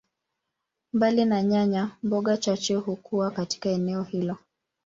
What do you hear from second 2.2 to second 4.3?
chache hukua katika eneo.